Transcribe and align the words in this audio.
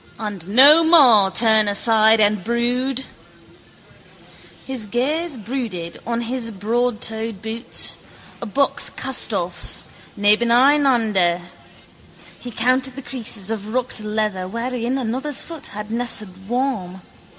And 0.17 0.47
no 0.47 0.83
more 0.83 1.29
turn 1.29 1.67
aside 1.67 2.19
and 2.19 2.43
brood. 2.43 3.05
His 4.65 4.87
gaze 4.87 5.37
brooded 5.37 5.99
on 6.07 6.21
his 6.21 6.49
broadtoed 6.49 7.39
boots, 7.43 7.99
a 8.41 8.47
buck's 8.47 8.89
castoffs, 8.89 9.83
nebeneinander. 10.17 11.41
He 12.39 12.49
counted 12.49 12.95
the 12.95 13.03
creases 13.03 13.51
of 13.51 13.75
rucked 13.75 14.03
leather 14.03 14.47
wherein 14.47 14.97
another's 14.97 15.43
foot 15.43 15.67
had 15.67 15.91
nested 15.91 16.49
warm. 16.49 17.01